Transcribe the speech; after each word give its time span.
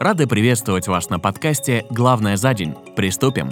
Рады 0.00 0.26
приветствовать 0.26 0.88
вас 0.88 1.10
на 1.10 1.18
подкасте 1.18 1.84
«Главное 1.90 2.38
за 2.38 2.54
день». 2.54 2.74
Приступим. 2.96 3.50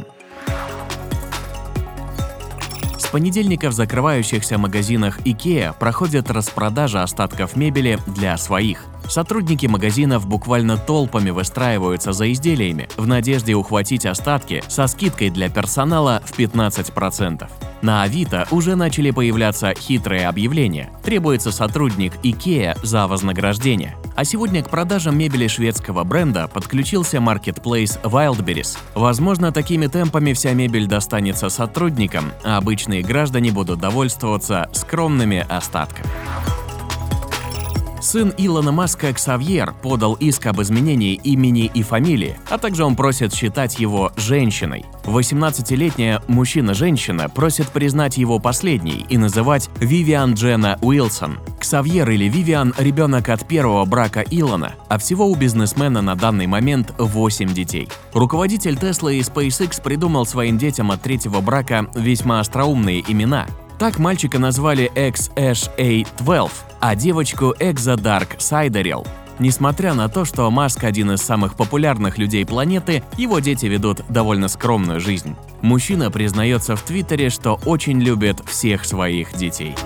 С 2.97 3.07
понедельника 3.09 3.69
в 3.69 3.73
закрывающихся 3.73 4.57
магазинах 4.57 5.21
IKEA 5.27 5.75
проходит 5.79 6.31
распродажа 6.31 7.03
остатков 7.03 7.55
мебели 7.55 7.99
для 8.07 8.35
своих– 8.39 8.87
Сотрудники 9.09 9.67
магазинов 9.67 10.27
буквально 10.27 10.77
толпами 10.77 11.31
выстраиваются 11.31 12.13
за 12.13 12.31
изделиями 12.33 12.89
в 12.97 13.07
надежде 13.07 13.55
ухватить 13.55 14.07
остатки 14.07 14.63
со 14.69 14.87
скидкой 14.87 15.31
для 15.31 15.49
персонала 15.49 16.23
в 16.25 16.39
15%. 16.39 17.49
На 17.81 18.03
Авито 18.03 18.47
уже 18.51 18.75
начали 18.75 19.11
появляться 19.11 19.73
хитрые 19.73 20.27
объявления. 20.27 20.91
Требуется 21.05 21.53
сотрудник 21.53 22.15
IKEA 22.25 22.77
за 22.83 23.07
вознаграждение. 23.07 23.97
А 24.17 24.25
сегодня 24.25 24.65
к 24.65 24.69
продажам 24.69 25.17
мебели 25.17 25.47
шведского 25.47 26.03
бренда 26.03 26.49
подключился 26.49 27.21
маркетплейс 27.21 27.99
Wildberries. 28.03 28.77
Возможно, 28.95 29.53
такими 29.53 29.87
темпами 29.87 30.33
вся 30.33 30.55
мебель 30.55 30.87
достанется 30.87 31.49
сотрудникам, 31.51 32.33
а 32.43 32.57
обычные 32.57 33.03
граждане 33.03 33.53
будут 33.53 33.79
довольствоваться 33.79 34.69
скромными 34.73 35.47
остатками. 35.49 36.09
Сын 38.09 38.33
Илона 38.39 38.73
Маска 38.73 39.13
Ксавьер 39.13 39.75
подал 39.83 40.15
иск 40.15 40.47
об 40.47 40.63
изменении 40.63 41.21
имени 41.25 41.71
и 41.75 41.83
фамилии, 41.83 42.39
а 42.49 42.57
также 42.57 42.83
он 42.83 42.97
просит 42.97 43.35
считать 43.35 43.79
его 43.79 44.13
женщиной. 44.17 44.87
18-летняя 45.05 46.23
мужчина-женщина 46.27 47.29
просит 47.29 47.69
признать 47.69 48.17
его 48.17 48.39
последней 48.39 49.05
и 49.11 49.19
называть 49.19 49.69
Вивиан 49.79 50.33
Джена 50.33 50.79
Уилсон. 50.81 51.39
Ксавьер 51.61 52.09
или 52.09 52.31
Вивиан– 52.31 52.73
ребенок 52.79 53.29
от 53.29 53.47
первого 53.47 53.85
брака 53.85 54.25
Илона, 54.31 54.73
а 54.89 54.97
всего 54.97 55.27
у 55.27 55.35
бизнесмена 55.35 56.01
на 56.01 56.15
данный 56.15 56.47
момент 56.47 56.95
8 56.97 57.53
детей. 57.53 57.91
Руководитель 58.15 58.77
Tesla 58.77 59.13
и 59.13 59.21
SpaceX 59.21 59.83
придумал 59.83 60.25
своим 60.25 60.57
детям 60.57 60.91
от 60.93 61.03
третьего 61.03 61.43
брака 61.43 61.87
весьма 61.95 62.41
остроумные 62.41 63.05
имена– 63.07 63.47
так 63.79 63.99
мальчика 63.99 64.39
назвали 64.39 64.91
XSA-12, 64.95 66.51
а 66.81 66.95
девочку 66.95 67.55
Exodark 67.59 68.39
Sideril. 68.39 69.07
Несмотря 69.39 69.95
на 69.95 70.09
то, 70.09 70.25
что 70.25 70.51
Маск 70.51 70.83
один 70.83 71.13
из 71.13 71.21
самых 71.23 71.55
популярных 71.55 72.19
людей 72.19 72.45
планеты, 72.45 73.05
его 73.17 73.39
дети 73.39 73.67
ведут 73.67 74.01
довольно 74.09 74.49
скромную 74.49 74.99
жизнь. 74.99 75.37
Мужчина 75.63 76.11
признается 76.11 76.75
в 76.75 76.83
Твиттере, 76.83 77.31
что 77.31 77.61
очень 77.65 78.01
любит 78.01 78.41
всех 78.47 78.85
своих 78.85 79.33
детей. 79.35 79.77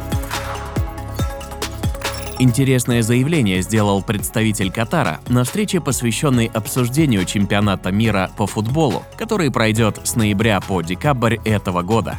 Интересное 2.38 3.02
заявление 3.02 3.60
сделал 3.60 4.02
представитель 4.02 4.72
Катара 4.72 5.20
на 5.28 5.44
встрече, 5.44 5.80
посвященной 5.80 6.46
обсуждению 6.46 7.26
чемпионата 7.26 7.92
мира 7.92 8.30
по 8.36 8.46
футболу, 8.46 9.04
который 9.18 9.52
пройдет 9.52 10.00
с 10.02 10.16
ноября 10.16 10.60
по 10.60 10.80
декабрь 10.80 11.36
этого 11.44 11.82
года. 11.82 12.18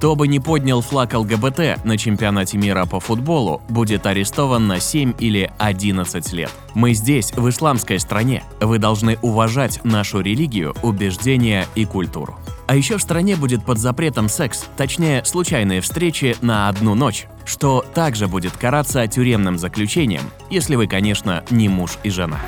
Кто 0.00 0.16
бы 0.16 0.28
не 0.28 0.40
поднял 0.40 0.80
флаг 0.80 1.12
ЛГБТ 1.12 1.84
на 1.84 1.98
чемпионате 1.98 2.56
мира 2.56 2.86
по 2.86 3.00
футболу, 3.00 3.60
будет 3.68 4.06
арестован 4.06 4.66
на 4.66 4.80
7 4.80 5.12
или 5.18 5.52
11 5.58 6.32
лет. 6.32 6.50
Мы 6.72 6.94
здесь, 6.94 7.34
в 7.34 7.46
исламской 7.50 8.00
стране. 8.00 8.42
Вы 8.62 8.78
должны 8.78 9.18
уважать 9.20 9.84
нашу 9.84 10.20
религию, 10.20 10.74
убеждения 10.80 11.66
и 11.74 11.84
культуру. 11.84 12.38
А 12.66 12.76
еще 12.76 12.96
в 12.96 13.02
стране 13.02 13.36
будет 13.36 13.62
под 13.62 13.76
запретом 13.76 14.30
секс, 14.30 14.64
точнее, 14.74 15.22
случайные 15.26 15.82
встречи 15.82 16.34
на 16.40 16.70
одну 16.70 16.94
ночь, 16.94 17.26
что 17.44 17.84
также 17.92 18.26
будет 18.26 18.56
караться 18.56 19.06
тюремным 19.06 19.58
заключением, 19.58 20.22
если 20.48 20.76
вы, 20.76 20.86
конечно, 20.86 21.44
не 21.50 21.68
муж 21.68 21.98
и 22.04 22.08
жена. 22.08 22.40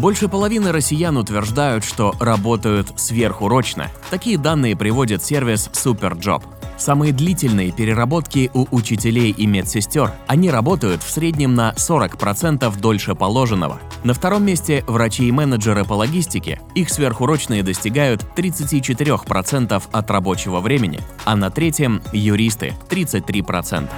Больше 0.00 0.28
половины 0.28 0.72
россиян 0.72 1.14
утверждают, 1.18 1.84
что 1.84 2.14
работают 2.20 2.90
сверхурочно. 2.96 3.90
Такие 4.08 4.38
данные 4.38 4.74
приводит 4.74 5.22
сервис 5.22 5.68
Superjob. 5.74 6.42
Самые 6.78 7.12
длительные 7.12 7.70
переработки 7.70 8.50
у 8.54 8.66
учителей 8.74 9.30
и 9.30 9.46
медсестер. 9.46 10.14
Они 10.26 10.50
работают 10.50 11.02
в 11.02 11.10
среднем 11.10 11.54
на 11.54 11.74
40% 11.76 12.80
дольше 12.80 13.14
положенного. 13.14 13.78
На 14.02 14.14
втором 14.14 14.46
месте 14.46 14.84
врачи 14.86 15.28
и 15.28 15.32
менеджеры 15.32 15.84
по 15.84 15.92
логистике. 15.92 16.62
Их 16.74 16.88
сверхурочные 16.88 17.62
достигают 17.62 18.24
34% 18.34 19.82
от 19.92 20.10
рабочего 20.10 20.60
времени, 20.60 21.00
а 21.26 21.36
на 21.36 21.50
третьем– 21.50 22.00
юристы– 22.14 22.72
33%. 22.88 23.90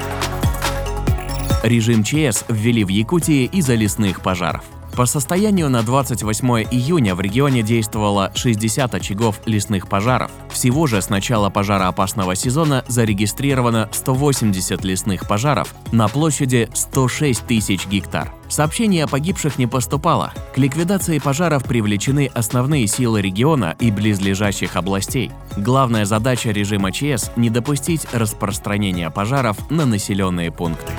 Режим 1.63 2.03
ЧС 2.03 2.45
ввели 2.49 2.83
в 2.83 2.89
Якутии 2.89 3.45
из-за 3.45 3.77
лесных 3.77 4.21
пожаров. 4.21 4.65
По 4.97 5.07
состоянию 5.07 5.71
на 5.71 5.83
28 5.83 6.49
июня 6.71 7.15
в 7.15 7.21
регионе 7.23 7.63
действовало 7.63 8.31
60 8.35 8.95
очагов 8.95 9.41
лесных 9.47 9.89
пожаров. 9.89 10.31
Всего 10.51 10.87
же 10.87 11.01
с 11.01 11.09
начала 11.09 11.49
пожароопасного 11.49 12.35
сезона 12.35 12.85
зарегистрировано 12.89 13.89
180 13.91 14.85
лесных 14.85 15.27
пожаров 15.27 15.75
на 15.93 16.09
площади 16.09 16.69
106 16.75 17.47
тысяч 17.47 17.87
гектар. 17.87 18.35
Сообщений 18.51 19.03
о 19.03 19.09
погибших 19.09 19.57
не 19.57 19.67
поступало. 19.67 20.35
К 20.55 20.59
ликвидации 20.59 21.19
пожаров 21.19 21.65
привлечены 21.65 22.31
основные 22.35 22.87
силы 22.87 23.23
региона 23.23 23.75
и 23.81 23.91
близлежащих 23.91 24.77
областей. 24.77 25.33
Главная 25.57 26.05
задача 26.05 26.51
режима 26.51 26.93
ЧС– 26.93 27.31
не 27.37 27.49
допустить 27.49 28.07
распространения 28.13 29.11
пожаров 29.11 29.57
на 29.71 29.87
населенные 29.87 30.53
пункты. 30.53 30.93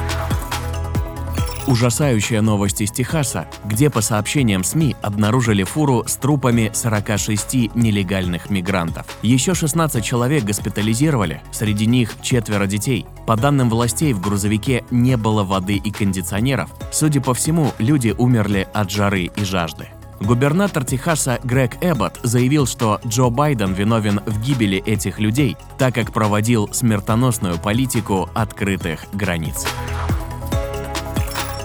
Ужасающая 1.65 2.41
новость 2.41 2.81
из 2.81 2.91
Техаса, 2.91 3.47
где 3.63 3.89
по 3.89 4.01
сообщениям 4.01 4.65
СМИ 4.65 4.97
обнаружили 5.01 5.63
фуру 5.63 6.03
с 6.05 6.17
трупами 6.17 6.69
46 6.73 7.73
нелегальных 7.73 8.49
мигрантов. 8.49 9.05
Еще 9.21 9.53
16 9.53 10.03
человек 10.03 10.43
госпитализировали, 10.43 11.41
среди 11.51 11.85
них 11.85 12.15
четверо 12.21 12.65
детей. 12.65 13.05
По 13.25 13.37
данным 13.37 13.69
властей, 13.69 14.11
в 14.11 14.19
грузовике 14.19 14.83
не 14.91 15.15
было 15.15 15.43
воды 15.43 15.77
и 15.77 15.89
кондиционеров. 15.89 16.69
Судя 16.91 17.21
по 17.21 17.33
всему, 17.33 17.71
люди 17.77 18.13
умерли 18.17 18.67
от 18.73 18.91
жары 18.91 19.31
и 19.33 19.43
жажды. 19.45 19.87
Губернатор 20.19 20.83
Техаса 20.83 21.39
Грег 21.43 21.77
Эббот 21.81 22.19
заявил, 22.23 22.65
что 22.65 22.99
Джо 23.05 23.29
Байден 23.29 23.73
виновен 23.73 24.21
в 24.25 24.41
гибели 24.41 24.79
этих 24.85 25.19
людей, 25.19 25.57
так 25.77 25.95
как 25.95 26.11
проводил 26.11 26.69
смертоносную 26.73 27.57
политику 27.57 28.29
открытых 28.33 29.05
границ. 29.13 29.65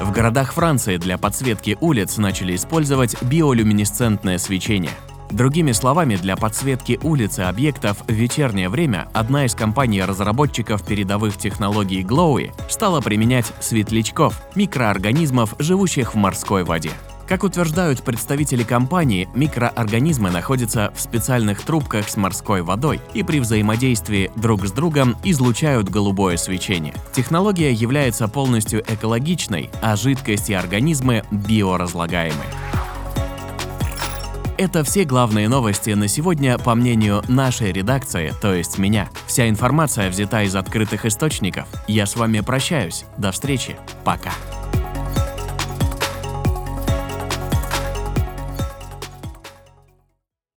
В 0.00 0.12
городах 0.12 0.52
Франции 0.52 0.96
для 0.96 1.18
подсветки 1.18 1.76
улиц 1.80 2.18
начали 2.18 2.54
использовать 2.54 3.20
биолюминесцентное 3.22 4.38
свечение. 4.38 4.92
Другими 5.30 5.72
словами, 5.72 6.16
для 6.16 6.36
подсветки 6.36 7.00
улиц 7.02 7.38
и 7.38 7.42
объектов 7.42 7.98
в 8.06 8.12
вечернее 8.12 8.68
время 8.68 9.08
одна 9.12 9.44
из 9.44 9.54
компаний-разработчиков 9.54 10.82
передовых 10.84 11.36
технологий 11.36 12.02
Glowy 12.02 12.52
стала 12.70 13.00
применять 13.00 13.52
светлячков, 13.60 14.40
микроорганизмов, 14.54 15.54
живущих 15.58 16.14
в 16.14 16.16
морской 16.16 16.62
воде. 16.62 16.92
Как 17.28 17.44
утверждают 17.44 18.02
представители 18.02 18.62
компании, 18.62 19.28
микроорганизмы 19.34 20.30
находятся 20.30 20.92
в 20.96 21.00
специальных 21.00 21.60
трубках 21.60 22.08
с 22.08 22.16
морской 22.16 22.62
водой 22.62 23.02
и 23.12 23.22
при 23.22 23.38
взаимодействии 23.38 24.30
друг 24.34 24.66
с 24.66 24.72
другом 24.72 25.14
излучают 25.22 25.90
голубое 25.90 26.38
свечение. 26.38 26.94
Технология 27.12 27.70
является 27.70 28.28
полностью 28.28 28.80
экологичной, 28.80 29.68
а 29.82 29.94
жидкость 29.96 30.48
и 30.48 30.54
организмы 30.54 31.22
биоразлагаемые. 31.30 32.48
Это 34.56 34.82
все 34.82 35.04
главные 35.04 35.48
новости 35.48 35.90
на 35.90 36.08
сегодня, 36.08 36.58
по 36.58 36.74
мнению 36.74 37.22
нашей 37.28 37.72
редакции, 37.72 38.32
то 38.40 38.54
есть 38.54 38.78
меня. 38.78 39.08
Вся 39.26 39.48
информация 39.48 40.08
взята 40.08 40.42
из 40.42 40.56
открытых 40.56 41.04
источников. 41.04 41.68
Я 41.86 42.06
с 42.06 42.16
вами 42.16 42.40
прощаюсь. 42.40 43.04
До 43.18 43.30
встречи. 43.30 43.76
Пока. 44.02 44.32